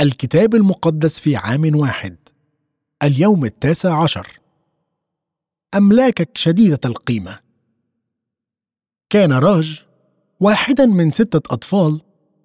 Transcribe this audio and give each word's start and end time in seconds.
الكتاب 0.00 0.54
المقدس 0.54 1.20
في 1.20 1.36
عام 1.36 1.76
واحد 1.76 2.16
اليوم 3.02 3.44
التاسع 3.44 4.02
عشر. 4.02 4.40
أملاكك 5.74 6.36
شديدة 6.36 6.80
القيمة. 6.84 7.38
كان 9.10 9.32
راج 9.32 9.84
واحدا 10.40 10.86
من 10.86 11.12
ستة 11.12 11.54
أطفال 11.54 12.00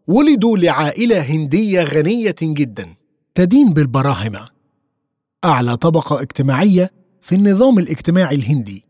ولدوا 0.08 0.58
لعائلة 0.58 1.20
هندية 1.22 1.84
غنية 1.84 2.36
جدا 2.44 2.96
تدين 3.36 3.74
بالبراهمة. 3.74 4.50
أعلى 5.46 5.78
طبقة 5.78 6.22
اجتماعية 6.22 6.92
في 7.22 7.36
النظام 7.36 7.80
الاجتماعي 7.80 8.36
الهندي. 8.36 8.86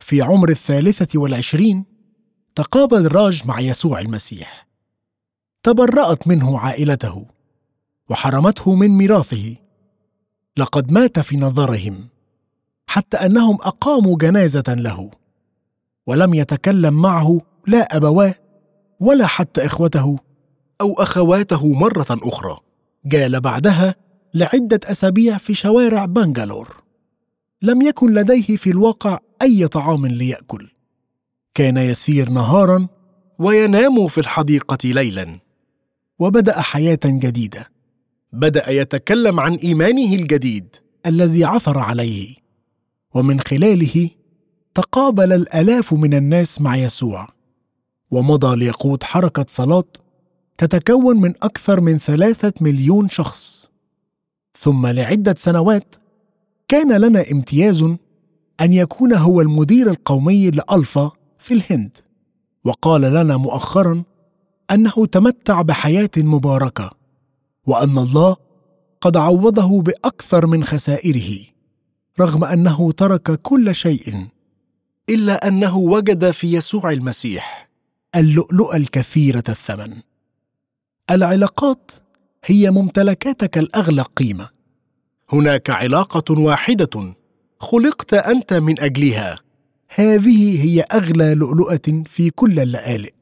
في 0.00 0.22
عمر 0.22 0.48
الثالثة 0.48 1.20
والعشرين 1.20 1.84
تقابل 2.54 3.12
راج 3.12 3.46
مع 3.46 3.60
يسوع 3.60 4.00
المسيح. 4.00 4.68
تبرأت 5.62 6.28
منه 6.28 6.58
عائلته. 6.58 7.26
وحرمته 8.12 8.74
من 8.74 8.88
ميراثه. 8.88 9.56
لقد 10.56 10.92
مات 10.92 11.18
في 11.18 11.36
نظرهم 11.36 12.08
حتى 12.86 13.16
أنهم 13.16 13.54
أقاموا 13.54 14.16
جنازة 14.16 14.64
له 14.68 15.10
ولم 16.06 16.34
يتكلم 16.34 16.94
معه 16.94 17.40
لا 17.66 17.96
أبواه 17.96 18.34
ولا 19.00 19.26
حتى 19.26 19.66
إخوته 19.66 20.18
أو 20.80 20.92
أخواته 20.92 21.72
مرة 21.72 22.06
أخرى. 22.10 22.58
جال 23.06 23.40
بعدها 23.40 23.94
لعدة 24.34 24.80
أسابيع 24.84 25.38
في 25.38 25.54
شوارع 25.54 26.04
بنغالور 26.04 26.82
لم 27.62 27.82
يكن 27.82 28.14
لديه 28.14 28.56
في 28.56 28.70
الواقع 28.70 29.18
أي 29.42 29.68
طعام 29.68 30.06
ليأكل. 30.06 30.70
كان 31.54 31.76
يسير 31.76 32.30
نهارا 32.30 32.88
وينام 33.38 34.08
في 34.08 34.18
الحديقة 34.18 34.78
ليلا 34.84 35.38
وبدأ 36.18 36.60
حياة 36.60 37.00
جديدة. 37.04 37.71
بدأ 38.32 38.70
يتكلم 38.70 39.40
عن 39.40 39.54
إيمانه 39.54 40.14
الجديد 40.14 40.76
الذي 41.06 41.44
عثر 41.44 41.78
عليه. 41.78 42.34
ومن 43.14 43.40
خلاله 43.40 44.10
تقابل 44.74 45.32
الألاف 45.32 45.94
من 45.94 46.14
الناس 46.14 46.60
مع 46.60 46.76
يسوع. 46.76 47.28
ومضى 48.10 48.56
ليقود 48.56 49.02
حركة 49.02 49.46
صلاة 49.48 49.84
تتكون 50.58 51.20
من 51.20 51.34
أكثر 51.42 51.80
من 51.80 51.98
ثلاثة 51.98 52.52
مليون 52.60 53.08
شخص. 53.08 53.70
ثم 54.58 54.86
لعدة 54.86 55.34
سنوات 55.38 55.94
كان 56.68 56.92
لنا 56.92 57.24
امتياز 57.32 57.82
أن 58.60 58.72
يكون 58.72 59.12
هو 59.12 59.40
المدير 59.40 59.90
القومي 59.90 60.50
لألفا 60.50 61.10
في 61.38 61.54
الهند. 61.54 61.96
وقال 62.64 63.00
لنا 63.00 63.36
مؤخرا 63.36 64.02
أنه 64.70 65.06
تمتع 65.06 65.62
بحياة 65.62 66.10
مباركة. 66.16 67.01
وأن 67.66 67.98
الله 67.98 68.36
قد 69.00 69.16
عوضه 69.16 69.82
بأكثر 69.82 70.46
من 70.46 70.64
خسائره 70.64 71.38
رغم 72.20 72.44
أنه 72.44 72.92
ترك 72.92 73.40
كل 73.40 73.74
شيء 73.74 74.26
إلا 75.08 75.48
أنه 75.48 75.76
وجد 75.76 76.30
في 76.30 76.52
يسوع 76.52 76.90
المسيح 76.90 77.68
اللؤلؤه 78.14 78.76
الكثيرة 78.76 79.44
الثمن. 79.48 79.92
العلاقات 81.10 81.92
هي 82.44 82.70
ممتلكاتك 82.70 83.58
الأغلى 83.58 84.02
قيمة. 84.02 84.48
هناك 85.32 85.70
علاقة 85.70 86.40
واحدة 86.40 87.14
خلقت 87.60 88.14
أنت 88.14 88.54
من 88.54 88.80
أجلها. 88.80 89.38
هذه 89.94 90.64
هي 90.64 90.80
أغلى 90.80 91.34
لؤلؤة 91.34 92.02
في 92.06 92.30
كل 92.30 92.60
اللآلئ. 92.60 93.12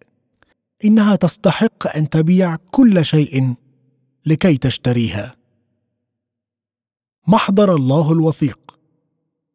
إنها 0.84 1.16
تستحق 1.16 1.96
أن 1.96 2.08
تبيع 2.08 2.56
كل 2.70 3.04
شيء 3.04 3.54
لكي 4.26 4.56
تشتريها. 4.56 5.36
محضر 7.28 7.74
الله 7.74 8.12
الوثيق. 8.12 8.78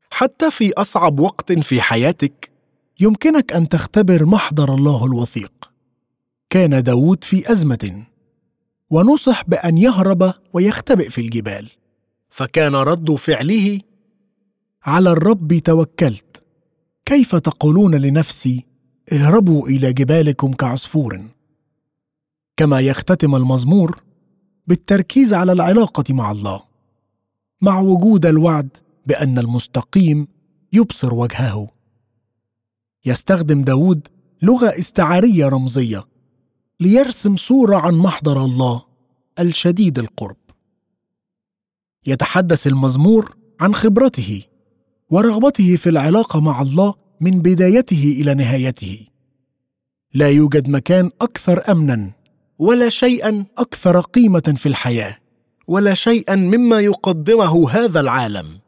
حتى 0.09 0.51
في 0.51 0.73
أصعب 0.73 1.19
وقت 1.19 1.51
في 1.51 1.81
حياتك 1.81 2.51
يمكنك 2.99 3.53
أن 3.53 3.69
تختبر 3.69 4.25
محضر 4.25 4.75
الله 4.75 5.05
الوثيق. 5.05 5.71
كان 6.49 6.83
داود 6.83 7.23
في 7.23 7.51
أزمة 7.51 8.03
ونصح 8.89 9.43
بأن 9.47 9.77
يهرب 9.77 10.33
ويختبئ 10.53 11.09
في 11.09 11.21
الجبال. 11.21 11.69
فكان 12.29 12.75
رد 12.75 13.15
فعله 13.15 13.81
على 14.83 15.11
الرب 15.11 15.53
توكلت. 15.57 16.43
كيف 17.05 17.35
تقولون 17.35 17.95
لنفسي 17.95 18.65
اهربوا 19.13 19.67
إلى 19.67 19.93
جبالكم 19.93 20.53
كعصفور؟ 20.53 21.21
كما 22.57 22.79
يختتم 22.79 23.35
المزمور 23.35 24.04
بالتركيز 24.67 25.33
على 25.33 25.51
العلاقة 25.51 26.13
مع 26.13 26.31
الله 26.31 26.61
مع 27.61 27.79
وجود 27.79 28.25
الوعد 28.25 28.77
بأن 29.05 29.37
المستقيم 29.37 30.27
يبصر 30.73 31.13
وجهه. 31.13 31.67
يستخدم 33.05 33.61
داود 33.61 34.07
لغة 34.41 34.79
استعارية 34.79 35.47
رمزية 35.47 36.05
ليرسم 36.79 37.35
صورة 37.37 37.77
عن 37.77 37.95
محضر 37.95 38.45
الله 38.45 38.83
الشديد 39.39 39.99
القرب. 39.99 40.37
يتحدث 42.07 42.67
المزمور 42.67 43.35
عن 43.59 43.75
خبرته 43.75 44.43
ورغبته 45.09 45.75
في 45.75 45.89
العلاقة 45.89 46.39
مع 46.39 46.61
الله 46.61 46.93
من 47.21 47.41
بدايته 47.41 48.15
إلى 48.21 48.33
نهايته. 48.33 49.07
لا 50.13 50.29
يوجد 50.29 50.69
مكان 50.69 51.11
أكثر 51.21 51.71
امنا 51.71 52.11
ولا 52.59 52.89
شيئا 52.89 53.45
أكثر 53.57 54.01
قيمة 54.01 54.53
في 54.57 54.65
الحياة 54.69 55.17
ولا 55.67 55.93
شيئا 55.93 56.35
مما 56.35 56.79
يقدمه 56.79 57.69
هذا 57.69 57.99
العالم. 57.99 58.59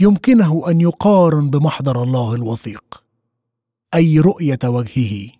يمكنه 0.00 0.70
أن 0.70 0.80
يقارن 0.80 1.50
بمحضر 1.50 2.02
الله 2.02 2.34
الوثيق. 2.34 3.04
أي 3.94 4.20
رؤية 4.20 4.58
وجهه. 4.64 5.30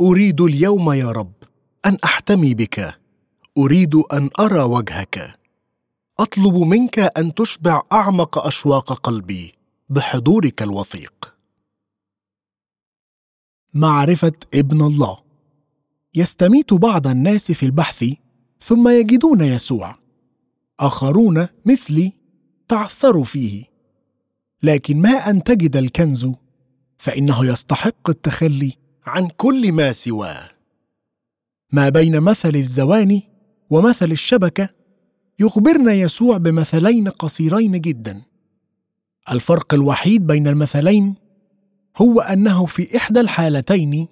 أريد 0.00 0.40
اليوم 0.40 0.92
يا 0.92 1.12
رب 1.12 1.32
أن 1.86 1.98
أحتمي 2.04 2.54
بك. 2.54 2.94
أريد 3.58 3.94
أن 3.94 4.30
أرى 4.40 4.60
وجهك. 4.60 5.38
أطلب 6.18 6.54
منك 6.54 6.98
أن 6.98 7.34
تشبع 7.34 7.82
أعمق 7.92 8.46
أشواق 8.46 8.92
قلبي 8.92 9.52
بحضورك 9.88 10.62
الوثيق. 10.62 11.34
معرفة 13.74 14.32
ابن 14.54 14.80
الله. 14.82 15.27
يستميت 16.14 16.74
بعض 16.74 17.06
الناس 17.06 17.52
في 17.52 17.66
البحث 17.66 18.04
ثم 18.60 18.88
يجدون 18.88 19.40
يسوع. 19.40 19.98
آخرون 20.80 21.48
مثلي 21.66 22.12
تعثروا 22.68 23.24
فيه. 23.24 23.64
لكن 24.62 25.02
ما 25.02 25.30
أن 25.30 25.42
تجد 25.42 25.76
الكنز 25.76 26.30
فإنه 26.98 27.46
يستحق 27.46 28.10
التخلي 28.10 28.72
عن 29.06 29.28
كل 29.28 29.72
ما 29.72 29.92
سواه. 29.92 30.48
ما 31.72 31.88
بين 31.88 32.20
مثل 32.20 32.54
الزواني 32.54 33.22
ومثل 33.70 34.12
الشبكة 34.12 34.68
يخبرنا 35.38 35.92
يسوع 35.92 36.36
بمثلين 36.36 37.08
قصيرين 37.08 37.80
جدا. 37.80 38.22
الفرق 39.30 39.74
الوحيد 39.74 40.26
بين 40.26 40.48
المثلين 40.48 41.14
هو 41.96 42.20
أنه 42.20 42.66
في 42.66 42.96
إحدى 42.96 43.20
الحالتين 43.20 44.08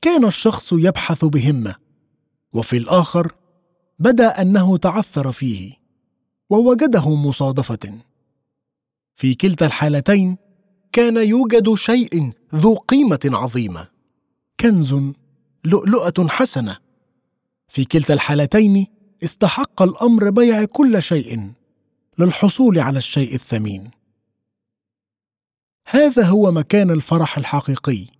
كان 0.00 0.24
الشخص 0.24 0.72
يبحث 0.72 1.24
بهمة 1.24 1.74
وفي 2.52 2.76
الآخر 2.76 3.32
بدأ 3.98 4.42
أنه 4.42 4.76
تعثر 4.76 5.32
فيه 5.32 5.72
ووجده 6.50 7.14
مصادفة. 7.14 7.98
في 9.14 9.34
كلتا 9.34 9.66
الحالتين 9.66 10.36
كان 10.92 11.16
يوجد 11.16 11.74
شيء 11.74 12.32
ذو 12.54 12.74
قيمة 12.74 13.20
عظيمة 13.24 13.88
كنز 14.60 14.96
لؤلؤة 15.64 16.28
حسنة. 16.28 16.76
في 17.68 17.84
كلتا 17.84 18.14
الحالتين 18.14 18.86
استحق 19.24 19.82
الأمر 19.82 20.30
بيع 20.30 20.64
كل 20.64 21.02
شيء 21.02 21.52
للحصول 22.18 22.78
على 22.78 22.98
الشيء 22.98 23.34
الثمين. 23.34 23.90
هذا 25.86 26.24
هو 26.24 26.50
مكان 26.50 26.90
الفرح 26.90 27.38
الحقيقي. 27.38 28.17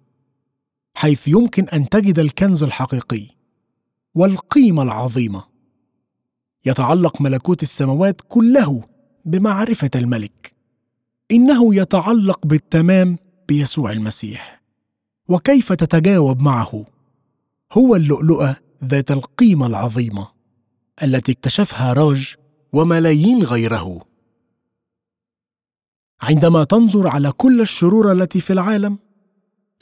حيث 0.99 1.29
يمكن 1.29 1.69
أن 1.69 1.89
تجد 1.89 2.19
الكنز 2.19 2.63
الحقيقي 2.63 3.27
والقيمة 4.15 4.83
العظيمة. 4.83 5.45
يتعلق 6.67 7.21
ملكوت 7.21 7.63
السماوات 7.63 8.21
كله 8.29 8.83
بمعرفة 9.25 9.91
الملك. 9.95 10.55
إنه 11.31 11.75
يتعلق 11.75 12.47
بالتمام 12.47 13.19
بيسوع 13.49 13.93
المسيح. 13.93 14.63
وكيف 15.29 15.73
تتجاوب 15.73 16.43
معه؟ 16.43 16.85
هو 17.73 17.97
اللؤلؤة 17.97 18.57
ذات 18.85 19.11
القيمة 19.11 19.67
العظيمة 19.67 20.29
التي 21.03 21.33
اكتشفها 21.33 21.93
راج 21.93 22.35
وملايين 22.73 23.43
غيره. 23.43 24.01
عندما 26.23 26.65
تنظر 26.65 27.09
على 27.09 27.33
كل 27.33 27.61
الشرور 27.61 28.13
التي 28.13 28.41
في 28.41 28.53
العالم 28.53 28.99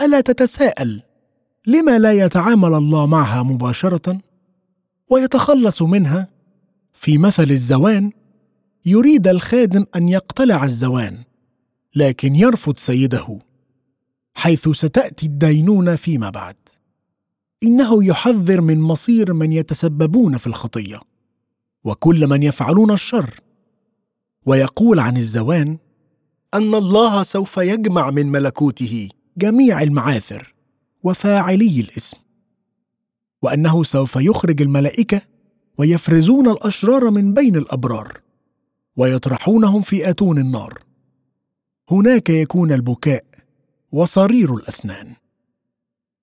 ألا 0.01 0.21
تتساءل 0.21 1.06
لما 1.67 1.99
لا 1.99 2.13
يتعامل 2.13 2.75
الله 2.75 3.07
معها 3.07 3.43
مباشرة 3.43 4.21
ويتخلص 5.11 5.83
منها؟ 5.83 6.29
في 6.93 7.19
مثل 7.19 7.51
الزوان 7.51 8.13
يريد 8.87 9.29
الخادم 9.29 9.85
أن 9.97 10.09
يقتلع 10.09 10.65
الزوان 10.65 11.19
لكن 11.95 12.35
يرفض 12.35 12.79
سيده 12.79 13.39
حيث 14.35 14.69
ستأتي 14.69 15.27
الدينونة 15.27 15.97
فيما 15.97 16.31
بعد. 16.31 16.57
إنه 17.63 18.05
يحذر 18.05 18.61
من 18.61 18.81
مصير 18.81 19.35
من 19.35 19.53
يتسببون 19.53 20.39
في 20.39 20.47
الخطية 20.47 21.01
وكل 21.85 22.27
من 22.27 22.43
يفعلون 22.43 22.91
الشر. 22.91 23.41
ويقول 24.47 24.99
عن 24.99 25.17
الزوان 25.17 25.79
أن 26.55 26.75
الله 26.75 27.23
سوف 27.23 27.57
يجمع 27.57 28.11
من 28.11 28.27
ملكوته 28.27 29.09
جميع 29.39 29.83
المعاثر. 29.83 30.56
وفاعلي 31.07 31.81
الاسم 31.81 32.17
وأنه 33.43 33.83
سوف 33.83 34.17
يخرج 34.17 34.63
الملائكة 34.63 35.23
ويفرزون 35.79 36.49
الأشرار 36.49 37.11
من 37.11 37.35
بين 37.35 37.57
الأبرار 37.57 38.21
ويطرحونهم 38.97 39.83
في 39.83 40.11
آتون 40.11 40.39
النار. 40.39 40.79
هناك 41.91 42.31
يكون 42.31 42.73
البكاء 42.73 43.25
وصرير 43.93 44.55
الأسنان. 44.55 45.13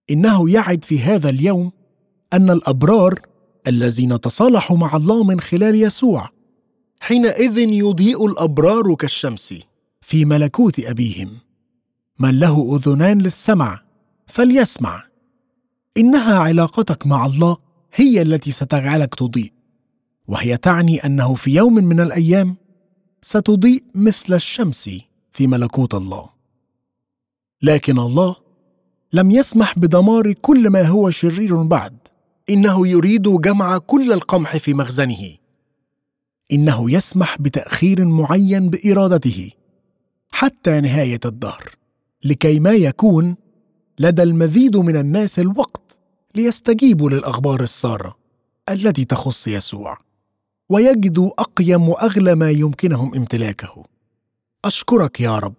إنه 0.10 0.50
يعد 0.50 0.84
في 0.84 1.00
هذا 1.00 1.30
اليوم 1.30 1.72
أن 2.34 2.50
الأبرار 2.50 3.20
الذين 3.68 4.22
تصالحوا 4.22 4.78
مع 4.78 4.96
الله 4.96 5.24
من 5.24 5.40
خلال 5.40 5.76
يسوع 5.76 6.30
حينئذ 7.00 7.58
يضيء 7.58 8.26
الأبرار 8.26 8.96
كالشمس 8.96 9.54
في 10.02 10.26
ملكوت 10.26 10.80
أبيهم 10.80 11.30
من 12.20 12.40
له 12.40 12.76
أذنان 12.76 13.22
للسمع 13.22 13.84
فليسمع. 14.28 15.04
إنها 15.98 16.40
علاقتك 16.40 17.08
مع 17.08 17.26
الله 17.26 17.58
هي 17.94 18.22
التي 18.22 18.52
ستجعلك 18.52 19.16
تضيء 19.16 19.54
وهي 20.28 20.58
تعني 20.58 21.06
أنه 21.06 21.36
في 21.36 21.56
يوم 21.56 21.74
من 21.74 22.00
الأيام 22.00 22.56
ستضيء 23.22 23.84
مثل 23.96 24.34
الشمس 24.34 24.90
في 25.32 25.48
ملكوت 25.48 25.94
الله. 25.94 26.30
لكن 27.62 28.00
الله 28.00 28.36
لم 29.14 29.32
يسمح 29.32 29.80
بدمار 29.80 30.34
كل 30.34 30.70
ما 30.70 30.82
هو 30.82 31.10
شرير 31.10 31.64
بعد. 31.64 31.98
إنه 32.50 32.88
يريد 32.88 33.22
جمع 33.22 33.78
كل 33.78 34.14
القمح 34.14 34.58
في 34.58 34.74
مخزنه. 34.74 35.38
إنه 36.52 36.92
يسمح 36.92 37.42
بتأخير 37.42 38.06
معين 38.06 38.70
بإرادته 38.70 39.52
حتى 40.32 40.82
نهاية 40.82 41.20
الدهر 41.26 41.76
لكي 42.24 42.60
ما 42.60 42.72
يكون 42.72 43.36
لدى 44.00 44.24
المزيد 44.24 44.78
من 44.78 44.96
الناس 44.96 45.40
الوقت 45.40 46.00
ليستجيبوا 46.36 47.10
للأخبار 47.10 47.64
السارة 47.64 48.18
التي 48.70 49.06
تخص 49.06 49.48
يسوع 49.48 49.98
ويجدوا 50.70 51.32
أقيم 51.42 51.90
وأغلى 51.90 52.36
ما 52.36 52.50
يمكنهم 52.50 53.16
امتلاكه. 53.16 53.86
أشكرك 54.66 55.22
يا 55.22 55.40
رب 55.40 55.54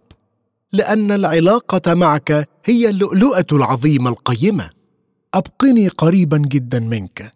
لأن 0.72 1.12
العلاقة 1.12 1.94
معك 1.94 2.48
هي 2.64 2.90
اللؤلؤة 2.90 3.46
العظيمة 3.52 4.10
القيمة. 4.10 4.70
أبقني 5.34 5.88
قريبا 5.88 6.38
جدا 6.38 6.80
منك 6.80 7.32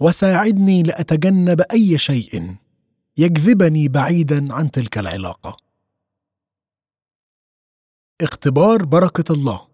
وساعدني 0.00 0.82
لأتجنب 0.82 1.60
أي 1.60 1.98
شيء 1.98 2.54
يجذبني 3.18 3.88
بعيدا 3.88 4.54
عن 4.54 4.70
تلك 4.70 4.98
العلاقة. 4.98 5.56
اختبار 8.20 8.84
بركة 8.84 9.32
الله. 9.32 9.73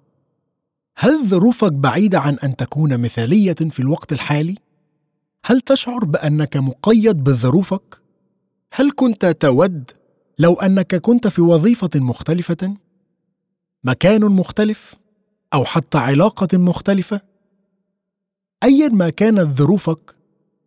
هل 0.96 1.24
ظروفك 1.24 1.72
بعيدة 1.72 2.20
عن 2.20 2.38
أن 2.44 2.56
تكون 2.56 2.98
مثالية 2.98 3.52
في 3.52 3.80
الوقت 3.80 4.12
الحالي؟ 4.12 4.54
هل 5.44 5.60
تشعر 5.60 6.04
بأنك 6.04 6.56
مقيد 6.56 7.24
بظروفك؟ 7.24 8.00
هل 8.72 8.92
كنت 8.96 9.26
تود 9.26 9.90
لو 10.38 10.54
أنك 10.54 10.94
كنت 10.94 11.28
في 11.28 11.42
وظيفة 11.42 11.90
مختلفة؟ 11.94 12.76
مكان 13.84 14.24
مختلف؟ 14.24 14.94
أو 15.54 15.64
حتى 15.64 15.98
علاقة 15.98 16.58
مختلفة؟ 16.58 17.20
ايا 18.64 18.88
ما 18.88 19.10
كانت 19.10 19.58
ظروفك 19.58 20.16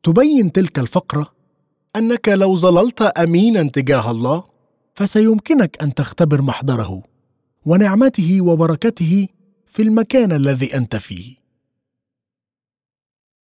تبين 0.03 0.51
تلك 0.51 0.79
الفقرة 0.79 1.33
أنك 1.95 2.29
لو 2.29 2.55
ظللت 2.55 3.01
امينا 3.01 3.63
تجاه 3.63 4.11
الله 4.11 4.43
فسيمكنك 4.95 5.83
أن 5.83 5.93
تختبر 5.93 6.41
محضره 6.41 7.03
ونعمته 7.65 8.41
وبركته 8.41 9.27
في 9.73 9.81
المكان 9.81 10.31
الذي 10.31 10.75
أنت 10.75 10.95
فيه. 10.95 11.35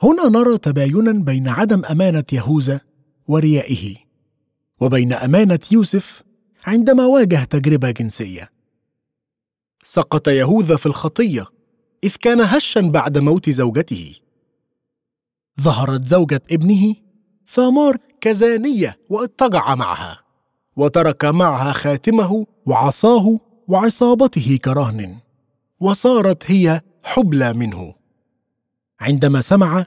هنا 0.04 0.30
نرى 0.30 0.58
تباينا 0.58 1.12
بين 1.12 1.48
عدم 1.48 1.86
أمانة 1.86 2.24
يهوذا 2.32 2.82
وريائه 3.28 3.96
وبين 4.80 5.14
أمانة 5.14 5.60
يوسف 5.72 6.24
عندما 6.66 7.06
واجه 7.06 7.44
تجربة 7.44 7.92
جنسية. 7.92 8.52
سقط 9.84 10.28
يهوذا 10.28 10.76
في 10.76 10.86
الخطية 10.86 11.46
إذ 12.04 12.16
كان 12.16 12.42
هشا 12.42 12.82
بعد 12.82 13.18
موت 13.18 13.50
زوجته. 13.50 14.16
ظهرت 15.62 16.06
زوجة 16.06 16.42
ابنه 16.52 16.96
ثامار 17.48 17.98
كزانية 18.22 19.00
واضطجع 19.10 19.76
معها 19.76 20.20
وترك 20.76 21.26
معها 21.26 21.72
خاتمه 21.72 22.48
وعصاه 22.66 23.40
وعصابته 23.68 24.60
كرهن. 24.64 25.27
وصارت 25.80 26.52
هي 26.52 26.82
حبلى 27.04 27.54
منه. 27.54 27.94
عندما 29.00 29.42
سمع 29.42 29.86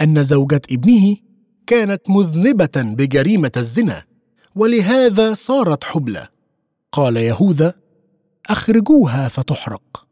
أن 0.00 0.24
زوجة 0.24 0.60
ابنه 0.70 1.16
كانت 1.66 2.10
مذنبة 2.10 2.70
بجريمة 2.76 3.52
الزنا 3.56 4.04
ولهذا 4.54 5.34
صارت 5.34 5.84
حبلى. 5.84 6.28
قال 6.92 7.16
يهوذا 7.16 7.74
أخرجوها 8.46 9.28
فتحرق. 9.28 10.06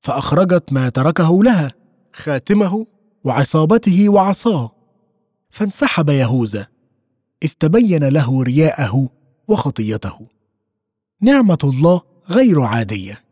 فأخرجت 0.00 0.72
ما 0.72 0.88
تركه 0.88 1.42
لها 1.44 1.72
خاتمه 2.12 2.86
وعصابته 3.24 4.08
وعصاه. 4.08 4.70
فانسحب 5.50 6.08
يهوذا 6.08 6.66
استبين 7.44 8.04
له 8.04 8.42
رياءه 8.42 9.08
وخطيته. 9.48 10.26
نعمة 11.20 11.58
الله 11.64 12.00
غير 12.30 12.60
عادية. 12.60 13.23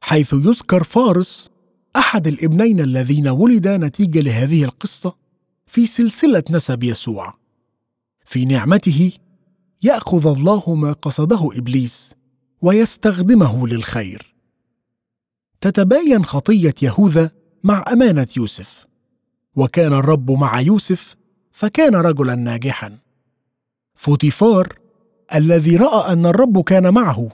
حيث 0.00 0.32
يذكر 0.32 0.84
فارس 0.84 1.50
أحد 1.96 2.26
الابنين 2.26 2.80
الذين 2.80 3.28
ولدا 3.28 3.76
نتيجة 3.76 4.20
لهذه 4.20 4.64
القصة 4.64 5.16
في 5.66 5.86
سلسلة 5.86 6.42
نسب 6.50 6.82
يسوع. 6.82 7.34
في 8.24 8.44
نعمته 8.44 9.12
يأخذ 9.82 10.26
الله 10.26 10.74
ما 10.74 10.92
قصده 10.92 11.50
إبليس 11.58 12.14
ويستخدمه 12.62 13.68
للخير. 13.68 14.34
تتباين 15.60 16.24
خطية 16.24 16.74
يهوذا 16.82 17.30
مع 17.64 17.84
أمانة 17.92 18.28
يوسف. 18.36 18.86
وكان 19.56 19.92
الرب 19.92 20.30
مع 20.30 20.60
يوسف 20.60 21.16
فكان 21.52 21.94
رجلا 21.94 22.34
ناجحا. 22.34 22.98
فوتيفار 23.94 24.78
الذي 25.34 25.76
رأى 25.76 26.12
أن 26.12 26.26
الرب 26.26 26.62
كان 26.62 26.94
معه 26.94 27.28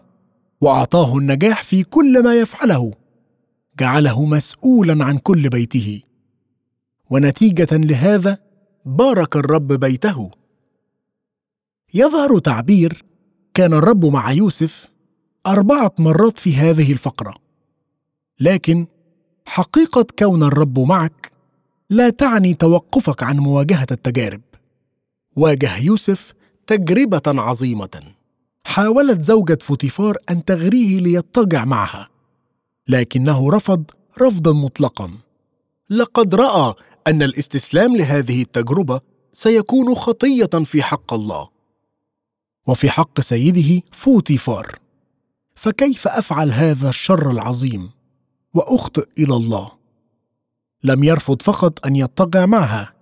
وأعطاه 0.64 1.18
النجاح 1.18 1.62
في 1.62 1.85
كل 1.85 2.23
ما 2.23 2.35
يفعله. 2.35 2.92
جعله 3.80 4.25
مسؤولا 4.25 5.04
عن 5.04 5.18
كل 5.18 5.49
بيته. 5.49 6.02
ونتيجة 7.11 7.76
لهذا 7.76 8.38
بارك 8.85 9.37
الرب 9.37 9.73
بيته. 9.73 10.30
يظهر 11.94 12.38
تعبير 12.38 13.04
كان 13.54 13.73
الرب 13.73 14.04
مع 14.04 14.33
يوسف 14.33 14.88
أربعة 15.47 15.92
مرات 15.99 16.38
في 16.38 16.54
هذه 16.56 16.92
الفقرة. 16.92 17.35
لكن 18.40 18.87
حقيقة 19.47 20.06
كون 20.18 20.42
الرب 20.42 20.78
معك 20.78 21.33
لا 21.90 22.11
تعني 22.11 22.54
توقفك 22.54 23.23
عن 23.23 23.37
مواجهة 23.37 23.87
التجارب. 23.90 24.42
واجه 25.37 25.78
يوسف 25.78 26.35
تجربة 26.66 27.23
عظيمة. 27.26 28.13
حاولت 28.64 29.23
زوجة 29.23 29.59
فوتيفار 29.61 30.16
أن 30.30 30.44
تغريه 30.44 31.00
ليضطجع 31.00 31.64
معها 31.64 32.09
لكنه 32.88 33.50
رفض 33.50 33.85
رفضا 34.23 34.52
مطلقا. 34.52 35.11
لقد 35.90 36.35
رأى 36.35 36.75
أن 37.06 37.23
الاستسلام 37.23 37.97
لهذه 37.97 38.42
التجربة 38.42 39.00
سيكون 39.33 39.94
خطية 39.94 40.64
في 40.64 40.83
حق 40.83 41.14
الله 41.14 41.49
وفي 42.66 42.90
حق 42.90 43.21
سيده 43.21 43.83
فوتيفار. 43.92 44.78
فكيف 45.54 46.09
أفعل 46.09 46.52
هذا 46.52 46.88
الشر 46.88 47.30
العظيم 47.30 47.90
وأخطئ 48.54 49.09
إلى 49.18 49.37
الله؟ 49.37 49.71
لم 50.85 51.04
يرفض 51.04 51.42
فقط 51.42 51.87
أن 51.87 51.97
يضطجع 51.97 52.47
معها 52.47 52.94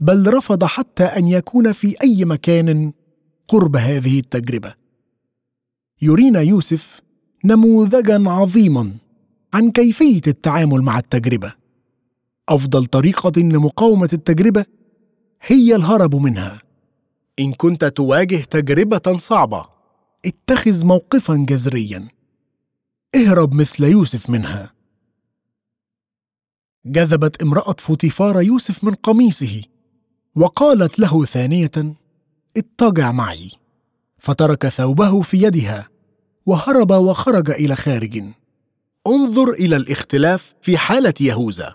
بل 0.00 0.34
رفض 0.34 0.64
حتى 0.64 1.04
أن 1.04 1.28
يكون 1.28 1.72
في 1.72 1.94
أي 2.02 2.24
مكان 2.24 2.92
قرب 3.48 3.76
هذه 3.76 4.18
التجربة. 4.18 4.81
يرينا 6.02 6.40
يوسف 6.40 7.00
نموذجا 7.44 8.30
عظيما 8.30 8.94
عن 9.54 9.70
كيفية 9.70 10.22
التعامل 10.26 10.82
مع 10.82 10.98
التجربة. 10.98 11.54
أفضل 12.48 12.86
طريقة 12.86 13.32
لمقاومة 13.40 14.08
التجربة 14.12 14.64
هي 15.42 15.74
الهرب 15.74 16.16
منها. 16.16 16.62
إن 17.38 17.52
كنت 17.52 17.84
تواجه 17.84 18.36
تجربة 18.36 19.18
صعبة 19.18 19.64
اتخذ 20.24 20.86
موقفا 20.86 21.46
جذريا. 21.48 22.08
اهرب 23.14 23.54
مثل 23.54 23.84
يوسف 23.84 24.30
منها. 24.30 24.72
جذبت 26.86 27.42
امرأة 27.42 27.76
فوتيفار 27.78 28.42
يوسف 28.42 28.84
من 28.84 28.94
قميصه 28.94 29.62
وقالت 30.36 30.98
له 30.98 31.24
ثانية 31.24 31.94
اضطجع 32.56 33.12
معي. 33.12 33.50
فترك 34.18 34.68
ثوبه 34.68 35.20
في 35.20 35.42
يدها. 35.42 35.91
وهرب 36.46 36.90
وخرج 36.90 37.50
إلى 37.50 37.76
خارج. 37.76 38.24
انظر 39.06 39.50
إلى 39.50 39.76
الاختلاف 39.76 40.54
في 40.62 40.78
حالة 40.78 41.14
يهوذا. 41.20 41.74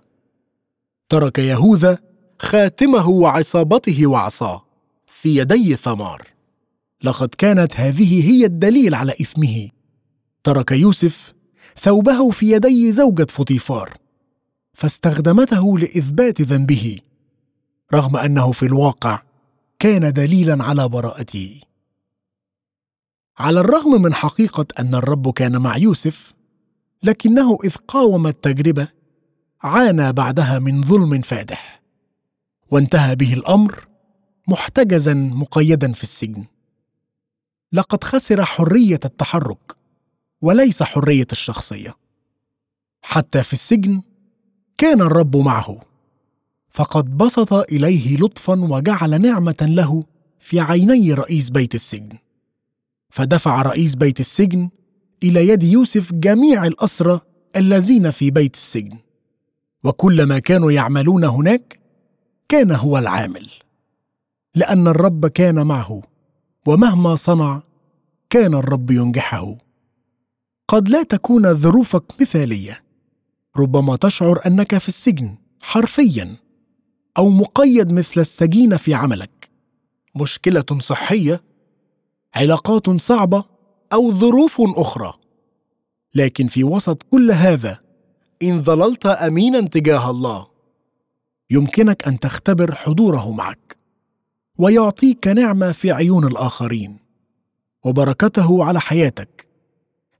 ترك 1.09 1.39
يهوذا 1.39 2.00
خاتمه 2.39 3.09
وعصابته 3.09 4.07
وعصاه 4.07 4.65
في 5.07 5.38
يدي 5.38 5.75
ثمار. 5.75 6.27
لقد 7.03 7.29
كانت 7.38 7.79
هذه 7.79 8.31
هي 8.31 8.45
الدليل 8.45 8.95
على 8.95 9.12
إثمه. 9.12 9.69
ترك 10.43 10.71
يوسف 10.71 11.33
ثوبه 11.79 12.29
في 12.31 12.51
يدي 12.51 12.91
زوجة 12.91 13.27
فطيفار 13.29 13.93
فاستخدمته 14.74 15.79
لإثبات 15.79 16.41
ذنبه 16.41 17.00
رغم 17.93 18.17
أنه 18.17 18.51
في 18.51 18.65
الواقع 18.65 19.21
كان 19.79 20.13
دليلا 20.13 20.63
على 20.63 20.89
براءته. 20.89 21.62
على 23.39 23.60
الرغم 23.60 24.01
من 24.01 24.13
حقيقة 24.13 24.65
أن 24.79 24.96
الرب 24.96 25.34
كان 25.34 25.58
مع 25.58 25.77
يوسف 25.77 26.34
لكنه 27.03 27.58
إذ 27.63 27.75
قاوم 27.75 28.27
التجربة 28.27 28.88
عانى 29.62 30.13
بعدها 30.13 30.60
من 30.60 30.84
ظلم 30.84 31.22
فادح 31.22 31.82
وانتهى 32.72 33.15
به 33.15 33.34
الأمر 33.34 33.88
محتجزا 34.48 35.13
مقيدا 35.13 35.94
في 35.94 36.03
السجن. 36.03 36.46
لقد 37.74 38.03
خسر 38.03 38.46
حرية 38.46 39.00
التحرك 39.06 39.75
وليس 40.41 40.84
حرية 40.84 41.27
الشخصية. 41.32 41.96
حتى 43.01 43.44
في 43.44 43.53
السجن 43.53 44.01
كان 44.77 45.01
الرب 45.01 45.36
معه 45.36 45.79
فقد 46.70 47.17
بسط 47.17 47.53
إليه 47.53 48.17
لطفا 48.17 48.60
وجعل 48.60 49.22
نعمة 49.22 49.58
له 49.62 50.03
في 50.39 50.60
عيني 50.60 51.13
رئيس 51.13 51.50
بيت 51.50 51.75
السجن. 51.75 52.17
فدفع 53.09 53.61
رئيس 53.61 53.95
بيت 53.95 54.19
السجن 54.19 54.69
إلى 55.23 55.47
يد 55.47 55.63
يوسف 55.63 56.13
جميع 56.13 56.65
الأسرى 56.65 57.21
الذين 57.55 58.11
في 58.11 58.31
بيت 58.31 58.55
السجن. 58.55 58.97
وكل 59.83 60.23
ما 60.23 60.39
كانوا 60.39 60.71
يعملون 60.71 61.23
هناك 61.23 61.79
كان 62.49 62.71
هو 62.71 62.97
العامل 62.97 63.49
لأن 64.55 64.87
الرب 64.87 65.27
كان 65.27 65.67
معه 65.67 66.01
ومهما 66.67 67.15
صنع 67.15 67.61
كان 68.29 68.53
الرب 68.53 68.91
ينجحه. 68.91 69.57
قد 70.67 70.89
لا 70.89 71.03
تكون 71.03 71.53
ظروفك 71.53 72.03
مثالية 72.21 72.83
ربما 73.57 73.95
تشعر 73.95 74.39
أنك 74.45 74.77
في 74.77 74.87
السجن 74.87 75.35
حرفيا 75.61 76.35
أو 77.17 77.29
مقيد 77.29 77.91
مثل 77.91 78.21
السجين 78.21 78.77
في 78.77 78.93
عملك. 78.93 79.49
مشكلة 80.15 80.65
صحية 80.79 81.41
علاقات 82.36 82.89
صعبة 82.89 83.43
أو 83.93 84.12
ظروف 84.12 84.62
أخرى. 84.62 85.13
لكن 86.15 86.48
في 86.48 86.63
وسط 86.63 87.03
كل 87.03 87.31
هذا 87.31 87.79
إن 88.43 88.62
ظللت 88.63 89.05
امينا 89.05 89.62
تجاه 89.62 90.10
الله 90.10 90.48
يمكنك 91.50 92.07
أن 92.07 92.19
تختبر 92.19 92.75
حضوره 92.75 93.31
معك 93.31 93.77
ويعطيك 94.57 95.27
نعمة 95.27 95.72
في 95.72 95.91
عيون 95.91 96.27
الآخرين 96.27 97.00
وبركته 97.86 98.63
على 98.63 98.81
حياتك. 98.81 99.48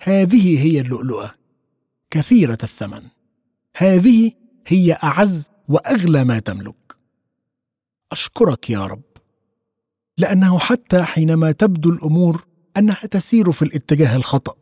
هذه 0.02 0.66
هي 0.66 0.82
اللؤلؤة 0.82 1.36
كثيرة 2.10 2.58
الثمن. 2.64 3.02
هذه 3.78 4.32
هي 4.68 4.94
أعز 4.94 5.50
وأغلى 5.70 6.24
ما 6.24 6.40
تملك. 6.40 6.98
أشكرك 8.12 8.70
يا 8.70 8.86
رب. 8.86 9.02
لأنه 10.18 10.60
حتى 10.60 11.04
حينما 11.04 11.52
تبدو 11.52 11.90
الأمور 11.90 12.46
أنها 12.78 13.06
تسير 13.12 13.52
في 13.52 13.62
الاتجاه 13.62 14.16
الخطأ 14.16 14.56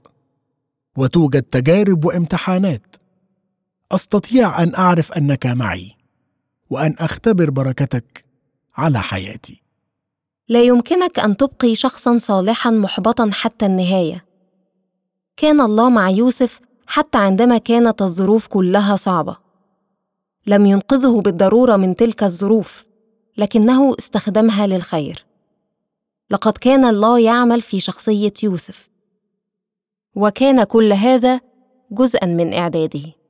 وتوجد 0.97 1.43
تجارب 1.43 2.05
وامتحانات. 2.05 2.95
أستطيع 3.91 4.63
أن 4.63 4.75
أعرف 4.75 5.11
أنك 5.11 5.45
معي 5.45 5.91
وأن 6.69 6.95
أختبر 6.99 7.49
بركتك 7.49 8.25
على 8.77 8.99
حياتي. 8.99 9.61
لا 10.49 10.61
يمكنك 10.61 11.19
أن 11.19 11.37
تبقي 11.37 11.75
شخصا 11.75 12.17
صالحا 12.17 12.71
محبطا 12.71 13.29
حتى 13.33 13.65
النهاية. 13.65 14.25
كان 15.37 15.61
الله 15.61 15.89
مع 15.89 16.09
يوسف 16.09 16.59
حتى 16.87 17.17
عندما 17.17 17.57
كانت 17.57 18.01
الظروف 18.01 18.47
كلها 18.47 18.95
صعبة. 18.95 19.37
لم 20.47 20.65
ينقذه 20.65 21.21
بالضرورة 21.21 21.75
من 21.75 21.95
تلك 21.95 22.23
الظروف 22.23 22.85
لكنه 23.37 23.95
استخدمها 23.99 24.67
للخير. 24.67 25.25
لقد 26.31 26.57
كان 26.57 26.85
الله 26.85 27.19
يعمل 27.19 27.61
في 27.61 27.79
شخصية 27.79 28.33
يوسف. 28.43 28.89
وكان 30.15 30.63
كل 30.63 30.93
هذا 30.93 31.41
جزءا 31.91 32.25
من 32.25 32.53
إعداده. 32.53 33.24